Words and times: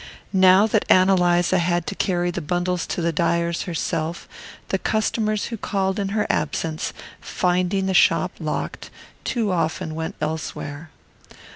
Now 0.33 0.65
that 0.65 0.83
Ann 0.89 1.09
Eliza 1.11 1.59
had 1.59 1.85
to 1.85 1.93
carry 1.93 2.31
the 2.31 2.41
bundles 2.41 2.87
to 2.87 3.03
the 3.03 3.11
dyer's 3.11 3.61
herself, 3.69 4.27
the 4.69 4.79
customers 4.79 5.45
who 5.53 5.57
called 5.57 5.99
in 5.99 6.09
her 6.09 6.25
absence, 6.27 6.91
finding 7.19 7.85
the 7.85 7.93
shop 7.93 8.31
locked, 8.39 8.89
too 9.23 9.51
often 9.51 9.93
went 9.93 10.15
elsewhere. 10.19 10.89